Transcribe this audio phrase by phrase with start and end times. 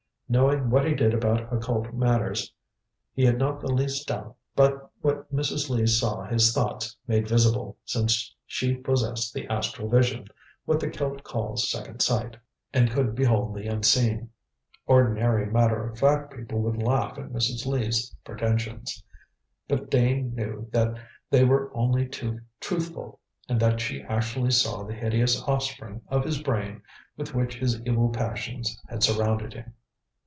[0.31, 2.53] Knowing what he did about occult matters,
[3.13, 5.69] he had not the least doubt but what Mrs.
[5.69, 10.25] Lee saw his thoughts made visible, since she possessed the astral vision
[10.63, 12.37] what the Celt calls "second sight"
[12.73, 14.29] and could behold the Unseen.
[14.87, 17.65] Ordinary matter of fact people would laugh at Mrs.
[17.65, 19.03] Lee's pretensions,
[19.67, 20.97] but Dane knew that
[21.29, 26.41] they were only too truthful, and that she actually saw the hideous offspring of his
[26.41, 26.81] brain
[27.17, 29.73] with which his evil passions had surrounded him.